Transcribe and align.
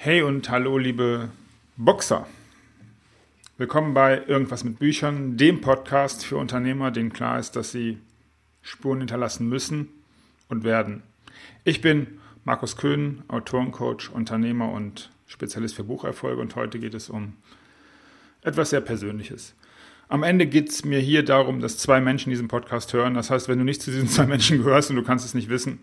Hey 0.00 0.22
und 0.22 0.48
hallo, 0.48 0.78
liebe 0.78 1.28
Boxer. 1.76 2.28
Willkommen 3.56 3.94
bei 3.94 4.22
Irgendwas 4.28 4.62
mit 4.62 4.78
Büchern, 4.78 5.36
dem 5.36 5.60
Podcast 5.60 6.24
für 6.24 6.36
Unternehmer, 6.36 6.92
denen 6.92 7.12
klar 7.12 7.40
ist, 7.40 7.56
dass 7.56 7.72
sie 7.72 7.98
Spuren 8.62 8.98
hinterlassen 8.98 9.48
müssen 9.48 9.88
und 10.48 10.62
werden. 10.62 11.02
Ich 11.64 11.80
bin 11.80 12.20
Markus 12.44 12.76
Köhn, 12.76 13.24
Autorencoach, 13.26 14.12
Unternehmer 14.12 14.70
und 14.70 15.10
Spezialist 15.26 15.74
für 15.74 15.82
Bucherfolge 15.82 16.40
und 16.40 16.54
heute 16.54 16.78
geht 16.78 16.94
es 16.94 17.10
um 17.10 17.32
etwas 18.42 18.70
sehr 18.70 18.82
Persönliches. 18.82 19.56
Am 20.06 20.22
Ende 20.22 20.46
geht 20.46 20.68
es 20.68 20.84
mir 20.84 21.00
hier 21.00 21.24
darum, 21.24 21.58
dass 21.58 21.76
zwei 21.76 22.00
Menschen 22.00 22.30
diesen 22.30 22.46
Podcast 22.46 22.92
hören. 22.92 23.14
Das 23.14 23.30
heißt, 23.30 23.48
wenn 23.48 23.58
du 23.58 23.64
nicht 23.64 23.82
zu 23.82 23.90
diesen 23.90 24.08
zwei 24.08 24.26
Menschen 24.26 24.58
gehörst 24.58 24.90
und 24.90 24.96
du 24.96 25.02
kannst 25.02 25.24
es 25.24 25.34
nicht 25.34 25.48
wissen, 25.48 25.80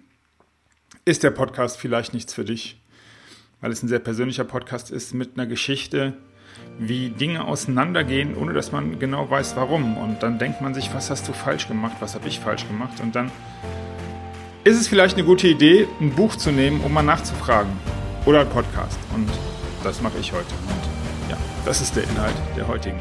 ist 1.04 1.24
der 1.24 1.32
Podcast 1.32 1.78
vielleicht 1.78 2.14
nichts 2.14 2.34
für 2.34 2.46
dich 2.46 2.80
weil 3.66 3.72
es 3.72 3.82
ein 3.82 3.88
sehr 3.88 3.98
persönlicher 3.98 4.44
Podcast 4.44 4.92
ist, 4.92 5.16
mit 5.16 5.32
einer 5.34 5.48
Geschichte, 5.48 6.14
wie 6.78 7.10
Dinge 7.10 7.46
auseinandergehen, 7.46 8.38
ohne 8.38 8.54
dass 8.54 8.72
man 8.72 9.00
genau 9.00 9.28
weiß, 9.28 9.56
warum. 9.56 9.98
Und 9.98 10.22
dann 10.22 10.38
denkt 10.38 10.62
man 10.62 10.76
sich, 10.76 10.94
was 10.94 11.10
hast 11.10 11.28
du 11.28 11.34
falsch 11.34 11.68
gemacht, 11.68 11.96
was 12.00 12.14
habe 12.14 12.28
ich 12.28 12.40
falsch 12.40 12.68
gemacht? 12.68 13.00
Und 13.02 13.16
dann 13.16 13.32
ist 14.66 14.80
es 14.80 14.88
vielleicht 14.88 15.18
eine 15.18 15.26
gute 15.26 15.48
Idee, 15.48 15.88
ein 16.00 16.12
Buch 16.12 16.36
zu 16.36 16.52
nehmen, 16.52 16.82
um 16.82 16.94
mal 16.94 17.02
nachzufragen. 17.02 17.72
Oder 18.28 18.42
ein 18.42 18.50
Podcast. 18.50 19.00
Und 19.16 19.32
das 19.84 20.00
mache 20.00 20.20
ich 20.20 20.32
heute. 20.32 20.54
Und 20.68 21.32
ja, 21.32 21.38
das 21.66 21.82
ist 21.82 21.96
der 21.96 22.04
Inhalt 22.04 22.36
der 22.56 22.68
heutigen 22.68 23.00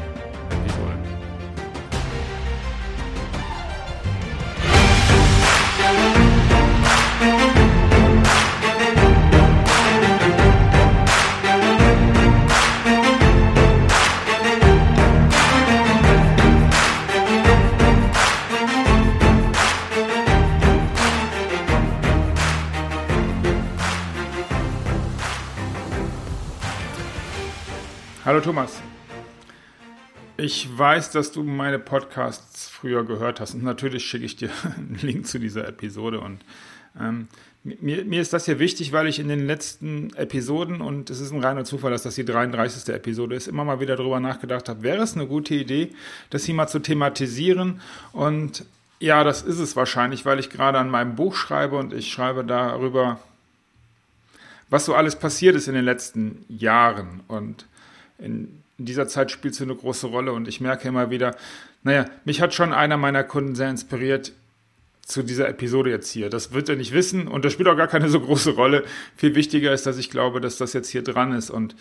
Hallo 28.25 28.41
Thomas. 28.41 28.81
Ich 30.35 30.67
weiß, 30.75 31.11
dass 31.11 31.31
du 31.31 31.43
meine 31.43 31.77
Podcasts 31.77 32.67
früher 32.67 33.05
gehört 33.05 33.39
hast 33.39 33.53
und 33.53 33.63
natürlich 33.63 34.03
schicke 34.03 34.25
ich 34.25 34.35
dir 34.35 34.49
einen 34.63 34.97
Link 34.99 35.27
zu 35.27 35.37
dieser 35.37 35.67
Episode 35.67 36.19
und 36.19 36.39
ähm, 36.99 37.27
mir, 37.63 38.03
mir, 38.03 38.19
ist 38.19 38.33
das 38.33 38.45
hier 38.45 38.57
wichtig, 38.57 38.91
weil 38.93 39.05
ich 39.05 39.19
in 39.19 39.27
den 39.27 39.45
letzten 39.45 40.11
Episoden, 40.15 40.81
und 40.81 41.11
es 41.11 41.19
ist 41.19 41.33
ein 41.33 41.43
reiner 41.43 41.65
Zufall, 41.65 41.91
dass 41.91 42.01
das 42.01 42.15
die 42.15 42.25
33. 42.25 42.91
Episode 42.95 43.35
ist, 43.35 43.47
immer 43.47 43.63
mal 43.63 43.79
wieder 43.79 43.95
darüber 43.95 44.19
nachgedacht 44.19 44.69
habe, 44.69 44.81
wäre 44.81 45.03
es 45.03 45.13
eine 45.13 45.27
gute 45.27 45.53
Idee, 45.53 45.91
das 46.31 46.45
hier 46.45 46.55
mal 46.55 46.67
zu 46.67 46.79
thematisieren. 46.79 47.79
Und 48.11 48.65
ja, 48.99 49.23
das 49.23 49.43
ist 49.43 49.59
es 49.59 49.75
wahrscheinlich, 49.75 50.25
weil 50.25 50.39
ich 50.39 50.49
gerade 50.49 50.79
an 50.79 50.89
meinem 50.89 51.15
Buch 51.15 51.35
schreibe 51.35 51.77
und 51.77 51.93
ich 51.93 52.11
schreibe 52.11 52.43
darüber, 52.43 53.19
was 54.71 54.85
so 54.85 54.95
alles 54.95 55.15
passiert 55.15 55.55
ist 55.55 55.67
in 55.67 55.75
den 55.75 55.85
letzten 55.85 56.43
Jahren. 56.49 57.21
Und 57.27 57.67
in 58.17 58.63
dieser 58.77 59.07
Zeit 59.07 59.31
spielst 59.31 59.59
du 59.59 59.63
eine 59.63 59.75
große 59.75 60.07
Rolle 60.07 60.33
und 60.33 60.47
ich 60.47 60.61
merke 60.61 60.87
immer 60.87 61.09
wieder, 61.09 61.35
naja, 61.83 62.05
mich 62.25 62.41
hat 62.41 62.53
schon 62.53 62.73
einer 62.73 62.97
meiner 62.97 63.23
Kunden 63.23 63.55
sehr 63.55 63.69
inspiriert 63.69 64.33
zu 65.01 65.23
dieser 65.23 65.47
Episode 65.47 65.91
jetzt 65.91 66.09
hier. 66.11 66.29
Das 66.29 66.51
wird 66.51 66.67
er 66.67 66.75
nicht 66.75 66.91
wissen 66.91 67.27
und 67.27 67.45
das 67.45 67.53
spielt 67.53 67.69
auch 67.69 67.77
gar 67.77 67.87
keine 67.87 68.09
so 68.09 68.19
große 68.19 68.51
Rolle. 68.51 68.83
Viel 69.15 69.35
wichtiger 69.35 69.73
ist, 69.73 69.85
dass 69.85 69.97
ich 69.97 70.09
glaube, 70.09 70.41
dass 70.41 70.57
das 70.57 70.73
jetzt 70.73 70.89
hier 70.89 71.03
dran 71.03 71.31
ist 71.31 71.49
und 71.49 71.75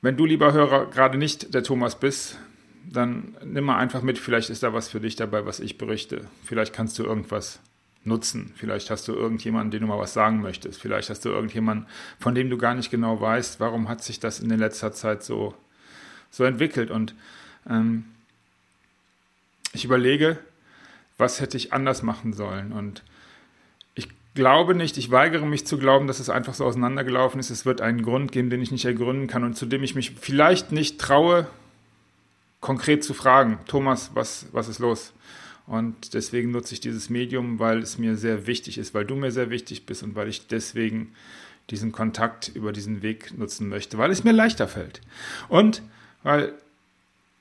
wenn 0.00 0.16
du, 0.16 0.26
lieber 0.26 0.52
Hörer, 0.52 0.86
gerade 0.86 1.18
nicht 1.18 1.54
der 1.54 1.64
Thomas 1.64 1.98
bist, 1.98 2.38
dann 2.84 3.36
nimm 3.44 3.64
mal 3.64 3.78
einfach 3.78 4.02
mit, 4.02 4.18
vielleicht 4.18 4.48
ist 4.48 4.62
da 4.62 4.72
was 4.72 4.88
für 4.88 5.00
dich 5.00 5.16
dabei, 5.16 5.44
was 5.44 5.60
ich 5.60 5.76
berichte. 5.76 6.22
Vielleicht 6.44 6.72
kannst 6.72 6.98
du 6.98 7.04
irgendwas 7.04 7.58
nutzen. 8.04 8.52
Vielleicht 8.56 8.90
hast 8.90 9.06
du 9.08 9.12
irgendjemanden, 9.12 9.70
den 9.70 9.82
du 9.82 9.86
mal 9.86 9.98
was 9.98 10.12
sagen 10.12 10.40
möchtest. 10.40 10.80
Vielleicht 10.80 11.10
hast 11.10 11.24
du 11.24 11.28
irgendjemanden, 11.28 11.86
von 12.18 12.34
dem 12.34 12.50
du 12.50 12.58
gar 12.58 12.74
nicht 12.74 12.90
genau 12.90 13.20
weißt, 13.20 13.60
warum 13.60 13.88
hat 13.88 14.02
sich 14.02 14.20
das 14.20 14.40
in 14.40 14.50
letzter 14.50 14.92
Zeit 14.92 15.22
so, 15.22 15.54
so 16.30 16.44
entwickelt. 16.44 16.90
Und 16.90 17.14
ähm, 17.68 18.04
ich 19.72 19.84
überlege, 19.84 20.38
was 21.18 21.40
hätte 21.40 21.56
ich 21.56 21.72
anders 21.72 22.02
machen 22.02 22.32
sollen. 22.32 22.72
Und 22.72 23.02
ich 23.94 24.08
glaube 24.34 24.74
nicht, 24.74 24.96
ich 24.96 25.10
weigere 25.10 25.44
mich 25.44 25.66
zu 25.66 25.78
glauben, 25.78 26.06
dass 26.06 26.20
es 26.20 26.30
einfach 26.30 26.54
so 26.54 26.64
auseinandergelaufen 26.64 27.40
ist. 27.40 27.50
Es 27.50 27.66
wird 27.66 27.80
einen 27.80 28.02
Grund 28.02 28.32
geben, 28.32 28.50
den 28.50 28.62
ich 28.62 28.70
nicht 28.70 28.84
ergründen 28.84 29.26
kann 29.26 29.44
und 29.44 29.56
zu 29.56 29.66
dem 29.66 29.82
ich 29.82 29.94
mich 29.94 30.12
vielleicht 30.12 30.72
nicht 30.72 31.00
traue, 31.00 31.46
konkret 32.60 33.04
zu 33.04 33.14
fragen. 33.14 33.58
Thomas, 33.66 34.10
was, 34.14 34.46
was 34.52 34.68
ist 34.68 34.78
los? 34.78 35.12
Und 35.68 36.14
deswegen 36.14 36.50
nutze 36.50 36.74
ich 36.74 36.80
dieses 36.80 37.10
Medium, 37.10 37.58
weil 37.58 37.78
es 37.78 37.98
mir 37.98 38.16
sehr 38.16 38.46
wichtig 38.46 38.78
ist, 38.78 38.94
weil 38.94 39.04
du 39.04 39.14
mir 39.14 39.30
sehr 39.30 39.50
wichtig 39.50 39.86
bist 39.86 40.02
und 40.02 40.14
weil 40.14 40.28
ich 40.28 40.46
deswegen 40.46 41.12
diesen 41.70 41.92
Kontakt 41.92 42.50
über 42.54 42.72
diesen 42.72 43.02
Weg 43.02 43.36
nutzen 43.36 43.68
möchte, 43.68 43.98
weil 43.98 44.10
es 44.10 44.24
mir 44.24 44.32
leichter 44.32 44.66
fällt. 44.66 45.02
Und 45.48 45.82
weil 46.22 46.54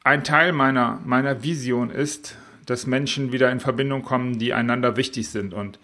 ein 0.04 0.26
Teil 0.26 0.52
meiner, 0.52 1.02
meiner 1.06 1.44
Vision 1.44 1.90
ist, 1.90 2.36
dass 2.66 2.86
Menschen 2.86 3.32
wieder 3.32 3.50
in 3.50 3.62
Verbindung 3.62 4.04
kommen, 4.04 4.38
die 4.38 4.54
einander 4.54 4.98
wichtig 4.98 5.30
sind. 5.30 5.54
Und 5.54 5.80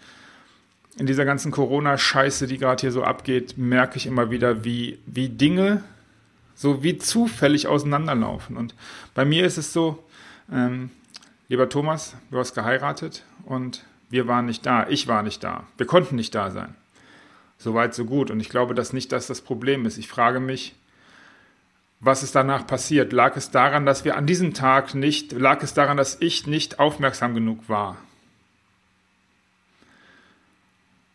in 0.98 1.06
dieser 1.06 1.24
ganzen 1.24 1.50
Corona-Scheiße, 1.50 2.46
die 2.46 2.58
gerade 2.58 2.82
hier 2.82 2.92
so 2.92 3.02
abgeht, 3.02 3.56
merke 3.56 3.96
ich 3.96 4.06
immer 4.06 4.30
wieder, 4.30 4.64
wie, 4.64 4.98
wie 5.06 5.30
Dinge 5.30 5.82
so 6.54 6.82
wie 6.82 6.98
zufällig 6.98 7.66
auseinanderlaufen. 7.66 8.56
Und 8.56 8.74
bei 9.14 9.24
mir 9.24 9.44
ist 9.44 9.58
es 9.58 9.72
so, 9.72 10.02
ähm, 10.52 10.90
Lieber 11.48 11.68
Thomas, 11.68 12.16
du 12.30 12.38
hast 12.38 12.54
geheiratet 12.54 13.24
und 13.44 13.84
wir 14.08 14.26
waren 14.26 14.46
nicht 14.46 14.64
da. 14.64 14.86
Ich 14.88 15.08
war 15.08 15.22
nicht 15.22 15.44
da. 15.44 15.64
Wir 15.76 15.86
konnten 15.86 16.16
nicht 16.16 16.34
da 16.34 16.50
sein. 16.50 16.74
Soweit, 17.58 17.94
so 17.94 18.04
gut. 18.04 18.30
Und 18.30 18.40
ich 18.40 18.48
glaube, 18.48 18.74
dass 18.74 18.92
nicht 18.92 19.12
das 19.12 19.26
das 19.26 19.40
Problem 19.40 19.84
ist. 19.84 19.98
Ich 19.98 20.08
frage 20.08 20.40
mich, 20.40 20.74
was 22.00 22.22
ist 22.22 22.34
danach 22.34 22.66
passiert? 22.66 23.12
Lag 23.12 23.36
es 23.36 23.50
daran, 23.50 23.86
dass 23.86 24.04
wir 24.04 24.16
an 24.16 24.26
diesem 24.26 24.54
Tag 24.54 24.94
nicht, 24.94 25.32
lag 25.32 25.62
es 25.62 25.74
daran, 25.74 25.96
dass 25.96 26.20
ich 26.20 26.46
nicht 26.46 26.78
aufmerksam 26.78 27.34
genug 27.34 27.68
war? 27.68 27.96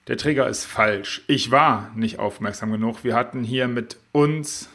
Der 0.08 0.18
Trigger 0.18 0.48
ist 0.48 0.66
falsch. 0.66 1.24
Ich 1.28 1.52
war 1.52 1.92
nicht 1.96 2.18
aufmerksam 2.18 2.72
genug. 2.72 3.04
Wir 3.04 3.16
hatten 3.16 3.44
hier 3.44 3.68
mit 3.68 3.98
uns 4.12 4.70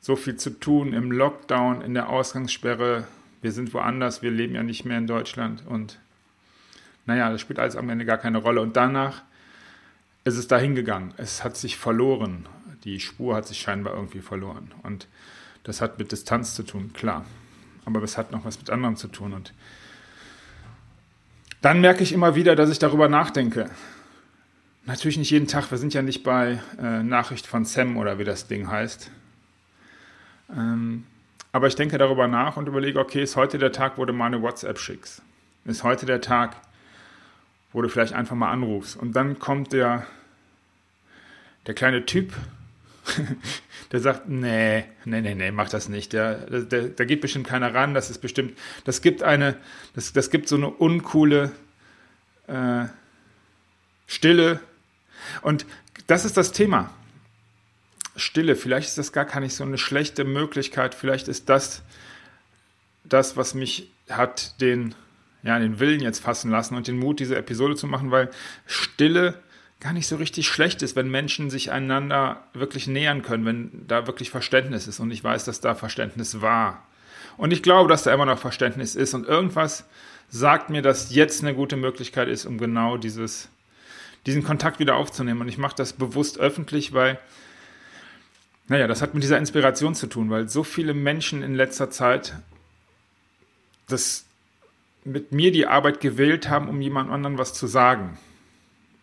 so 0.00 0.14
viel 0.14 0.36
zu 0.36 0.50
tun 0.50 0.92
im 0.92 1.10
Lockdown, 1.10 1.80
in 1.80 1.94
der 1.94 2.08
Ausgangssperre, 2.08 3.06
wir 3.42 3.52
sind 3.52 3.74
woanders, 3.74 4.22
wir 4.22 4.30
leben 4.30 4.54
ja 4.54 4.62
nicht 4.62 4.84
mehr 4.84 4.98
in 4.98 5.06
Deutschland 5.06 5.64
und 5.66 5.98
naja, 7.06 7.30
das 7.30 7.40
spielt 7.40 7.58
alles 7.58 7.76
am 7.76 7.88
Ende 7.90 8.04
gar 8.04 8.18
keine 8.18 8.38
Rolle. 8.38 8.60
Und 8.60 8.76
danach 8.76 9.22
ist 10.24 10.36
es 10.36 10.46
dahin 10.46 10.74
gegangen. 10.74 11.12
Es 11.16 11.42
hat 11.42 11.56
sich 11.56 11.76
verloren. 11.76 12.46
Die 12.84 13.00
Spur 13.00 13.34
hat 13.34 13.46
sich 13.46 13.60
scheinbar 13.60 13.94
irgendwie 13.94 14.20
verloren. 14.20 14.72
Und 14.82 15.08
das 15.64 15.80
hat 15.80 15.98
mit 15.98 16.12
Distanz 16.12 16.54
zu 16.54 16.62
tun, 16.62 16.92
klar. 16.92 17.24
Aber 17.84 18.02
es 18.02 18.16
hat 18.16 18.30
noch 18.30 18.44
was 18.44 18.58
mit 18.58 18.70
anderem 18.70 18.96
zu 18.96 19.08
tun. 19.08 19.32
Und 19.32 19.52
dann 21.60 21.80
merke 21.80 22.02
ich 22.02 22.12
immer 22.12 22.34
wieder, 22.34 22.54
dass 22.54 22.70
ich 22.70 22.78
darüber 22.78 23.08
nachdenke. 23.08 23.68
Natürlich 24.84 25.16
nicht 25.16 25.30
jeden 25.30 25.46
Tag. 25.46 25.70
Wir 25.70 25.78
sind 25.78 25.94
ja 25.94 26.02
nicht 26.02 26.22
bei 26.24 26.60
äh, 26.80 27.02
Nachricht 27.02 27.46
von 27.46 27.64
Sam 27.64 27.96
oder 27.96 28.18
wie 28.18 28.24
das 28.24 28.48
Ding 28.48 28.68
heißt. 28.68 29.10
Ähm, 30.56 31.04
aber 31.52 31.66
ich 31.66 31.76
denke 31.76 31.98
darüber 31.98 32.26
nach 32.28 32.56
und 32.56 32.66
überlege, 32.66 32.98
okay, 32.98 33.22
ist 33.22 33.36
heute 33.36 33.58
der 33.58 33.72
Tag, 33.72 33.98
wo 33.98 34.04
du 34.06 34.12
mal 34.14 34.26
eine 34.26 34.40
WhatsApp 34.40 34.78
schickst? 34.78 35.22
Ist 35.66 35.84
heute 35.84 36.06
der 36.06 36.22
Tag, 36.22 36.56
wo 37.72 37.82
du 37.82 37.88
vielleicht 37.88 38.14
einfach 38.14 38.34
mal 38.34 38.50
anrufst? 38.50 38.96
Und 38.96 39.14
dann 39.14 39.38
kommt 39.38 39.72
der, 39.72 40.06
der 41.66 41.74
kleine 41.74 42.06
Typ, 42.06 42.32
der 43.92 44.00
sagt, 44.00 44.28
nee, 44.28 44.84
nee, 45.04 45.20
nee, 45.20 45.34
nee, 45.34 45.50
mach 45.50 45.68
das 45.68 45.90
nicht. 45.90 46.14
Der, 46.14 46.34
der, 46.62 46.88
da 46.88 47.04
geht 47.04 47.20
bestimmt 47.20 47.46
keiner 47.46 47.74
ran. 47.74 47.92
Das 47.92 48.08
ist 48.08 48.18
bestimmt, 48.18 48.58
das 48.84 49.02
gibt 49.02 49.22
eine, 49.22 49.56
das, 49.94 50.12
das 50.14 50.30
gibt 50.30 50.48
so 50.48 50.56
eine 50.56 50.68
uncoole 50.68 51.52
äh, 52.46 52.86
Stille. 54.06 54.60
Und 55.42 55.66
das 56.06 56.24
ist 56.24 56.36
das 56.36 56.52
Thema. 56.52 56.90
Stille. 58.16 58.56
Vielleicht 58.56 58.88
ist 58.88 58.98
das 58.98 59.12
gar 59.12 59.40
nicht 59.40 59.54
so 59.54 59.64
eine 59.64 59.78
schlechte 59.78 60.24
Möglichkeit. 60.24 60.94
Vielleicht 60.94 61.28
ist 61.28 61.48
das 61.48 61.82
das, 63.04 63.36
was 63.36 63.54
mich 63.54 63.90
hat 64.10 64.60
den, 64.60 64.94
ja, 65.42 65.58
den 65.58 65.80
Willen 65.80 66.00
jetzt 66.00 66.20
fassen 66.20 66.50
lassen 66.50 66.76
und 66.76 66.86
den 66.86 66.98
Mut, 66.98 67.20
diese 67.20 67.36
Episode 67.36 67.74
zu 67.74 67.86
machen, 67.86 68.10
weil 68.10 68.30
Stille 68.66 69.40
gar 69.80 69.92
nicht 69.92 70.06
so 70.06 70.16
richtig 70.16 70.46
schlecht 70.46 70.82
ist, 70.82 70.94
wenn 70.94 71.10
Menschen 71.10 71.50
sich 71.50 71.72
einander 71.72 72.44
wirklich 72.54 72.86
nähern 72.86 73.22
können, 73.22 73.44
wenn 73.44 73.86
da 73.88 74.06
wirklich 74.06 74.30
Verständnis 74.30 74.86
ist. 74.86 75.00
Und 75.00 75.10
ich 75.10 75.24
weiß, 75.24 75.44
dass 75.44 75.60
da 75.60 75.74
Verständnis 75.74 76.40
war. 76.40 76.86
Und 77.36 77.52
ich 77.52 77.62
glaube, 77.62 77.88
dass 77.88 78.04
da 78.04 78.14
immer 78.14 78.26
noch 78.26 78.38
Verständnis 78.38 78.94
ist. 78.94 79.14
Und 79.14 79.26
irgendwas 79.26 79.84
sagt 80.28 80.70
mir, 80.70 80.82
dass 80.82 81.12
jetzt 81.12 81.42
eine 81.42 81.54
gute 81.54 81.76
Möglichkeit 81.76 82.28
ist, 82.28 82.46
um 82.46 82.58
genau 82.58 82.96
dieses, 82.96 83.48
diesen 84.24 84.44
Kontakt 84.44 84.78
wieder 84.78 84.94
aufzunehmen. 84.94 85.40
Und 85.40 85.48
ich 85.48 85.58
mache 85.58 85.74
das 85.76 85.94
bewusst 85.94 86.38
öffentlich, 86.38 86.92
weil 86.92 87.18
naja, 88.68 88.86
das 88.86 89.02
hat 89.02 89.14
mit 89.14 89.22
dieser 89.22 89.38
Inspiration 89.38 89.94
zu 89.94 90.06
tun, 90.06 90.30
weil 90.30 90.48
so 90.48 90.64
viele 90.64 90.94
Menschen 90.94 91.42
in 91.42 91.54
letzter 91.54 91.90
Zeit 91.90 92.34
das 93.88 94.24
mit 95.04 95.32
mir 95.32 95.52
die 95.52 95.66
Arbeit 95.66 96.00
gewählt 96.00 96.48
haben, 96.48 96.68
um 96.68 96.80
jemand 96.80 97.10
anderen 97.10 97.38
was 97.38 97.54
zu 97.54 97.66
sagen. 97.66 98.18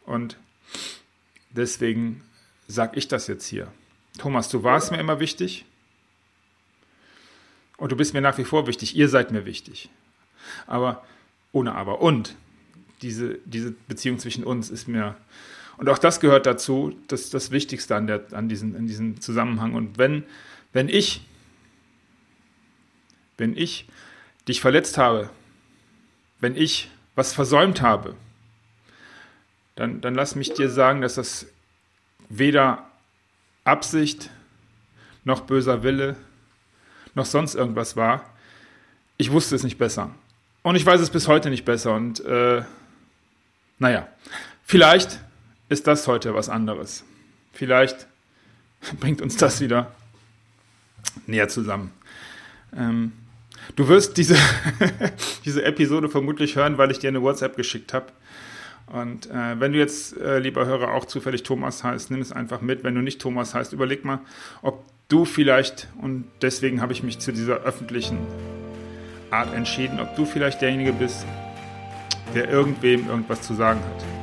Und 0.06 0.38
deswegen 1.52 2.24
sage 2.68 2.98
ich 2.98 3.08
das 3.08 3.28
jetzt 3.28 3.46
hier. 3.46 3.72
Thomas, 4.18 4.50
du 4.50 4.64
warst 4.64 4.92
mir 4.92 5.00
immer 5.00 5.20
wichtig 5.20 5.66
und 7.78 7.92
du 7.92 7.96
bist 7.96 8.14
mir 8.14 8.22
nach 8.22 8.38
wie 8.38 8.46
vor 8.46 8.68
wichtig. 8.68 8.96
Ihr 8.96 9.10
seid 9.10 9.32
mir 9.32 9.46
wichtig. 9.46 9.90
Aber 10.68 11.06
ohne 11.52 11.76
Aber. 11.76 12.02
Und 12.02 12.36
diese, 13.02 13.40
diese 13.46 13.72
Beziehung 13.88 14.20
zwischen 14.20 14.44
uns 14.44 14.70
ist 14.70 14.88
mir, 14.88 15.16
und 15.80 15.88
auch 15.88 15.98
das 15.98 16.20
gehört 16.20 16.46
dazu, 16.46 16.94
das 17.08 17.30
das 17.30 17.52
Wichtigste 17.52 17.96
an, 17.96 18.06
der, 18.06 18.26
an 18.34 18.50
diesen, 18.50 18.76
in 18.76 18.86
diesem 18.86 19.22
Zusammenhang. 19.22 19.76
Und 19.76 19.98
wenn, 19.98 20.26
wenn 20.74 20.90
ich, 20.90 21.22
wenn 23.38 23.56
ich 23.56 23.88
dich 24.46 24.60
verletzt 24.60 24.98
habe, 24.98 25.30
wenn 26.42 26.58
ich 26.58 26.92
was 27.16 27.32
versäumt 27.34 27.82
habe, 27.82 28.16
dann, 29.76 30.02
dann 30.02 30.16
lass 30.16 30.36
mich 30.36 30.52
dir 30.54 30.70
sagen, 30.70 31.00
dass 31.00 31.16
das 31.16 31.48
weder 32.28 32.86
Absicht 33.64 34.30
noch 35.24 35.42
böser 35.42 35.82
Wille 35.82 36.18
noch 37.16 37.26
sonst 37.26 37.56
irgendwas 37.56 37.96
war. 37.96 38.30
Ich 39.16 39.32
wusste 39.32 39.56
es 39.56 39.64
nicht 39.64 39.78
besser. 39.78 40.14
Und 40.62 40.76
ich 40.76 40.86
weiß 40.86 41.00
es 41.00 41.10
bis 41.10 41.30
heute 41.30 41.50
nicht 41.50 41.64
besser. 41.64 41.94
Und 41.94 42.20
äh, 42.26 42.64
naja, 43.78 44.10
vielleicht 44.66 45.22
ist 45.70 45.88
das 45.88 46.08
heute 46.08 46.34
was 46.34 46.50
anderes. 46.50 47.04
Vielleicht 47.54 48.08
bringt 49.00 49.22
uns 49.22 49.38
das 49.38 49.62
wieder 49.62 49.94
näher 51.28 51.48
zusammen. 51.48 51.92
Ähm, 52.76 53.14
du 53.76 53.88
wirst 53.88 54.18
diese, 54.18 54.36
diese 55.46 55.64
Episode 55.64 56.10
vermutlich 56.10 56.56
hören, 56.56 56.78
weil 56.78 56.92
ich 56.92 57.00
dir 57.00 57.08
eine 57.08 57.22
WhatsApp 57.22 57.56
geschickt 57.56 57.94
habe. 57.94 58.08
Und 58.88 59.30
äh, 59.30 59.60
wenn 59.60 59.72
du 59.72 59.78
jetzt, 59.78 60.18
äh, 60.18 60.40
lieber 60.40 60.66
Hörer, 60.66 60.94
auch 60.94 61.06
zufällig 61.06 61.44
Thomas 61.44 61.84
heißt, 61.84 62.10
nimm 62.10 62.22
es 62.22 62.32
einfach 62.32 62.62
mit. 62.62 62.84
Wenn 62.84 62.96
du 62.96 63.02
nicht 63.02 63.22
Thomas 63.22 63.54
heißt, 63.54 63.72
überleg 63.72 64.04
mal, 64.04 64.20
ob 64.64 64.84
du 65.10 65.26
vielleicht, 65.26 65.88
und 66.02 66.26
deswegen 66.42 66.82
habe 66.82 66.94
ich 66.94 67.04
mich 67.04 67.20
zu 67.20 67.32
dieser 67.32 67.58
öffentlichen 67.58 68.18
Art 69.30 69.54
entschieden, 69.54 70.00
ob 70.00 70.16
du 70.16 70.26
vielleicht 70.26 70.62
derjenige 70.62 70.94
bist, 70.94 71.26
der 72.34 72.50
irgendwem 72.50 73.08
irgendwas 73.08 73.44
zu 73.44 73.54
sagen 73.54 73.80
hat. 73.80 74.19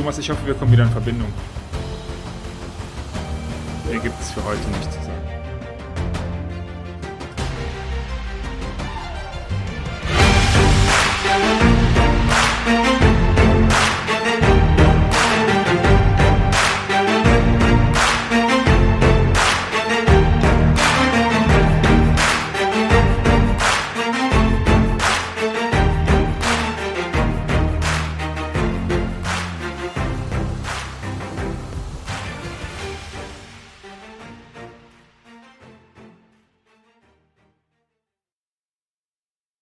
Thomas, 0.00 0.16
ich 0.16 0.30
hoffe, 0.30 0.46
wir 0.46 0.54
kommen 0.54 0.72
wieder 0.72 0.84
in 0.84 0.90
Verbindung. 0.90 1.30
Mir 3.86 4.00
gibt 4.00 4.18
es 4.18 4.30
für 4.30 4.42
heute 4.42 4.58
sagen. 5.04 5.19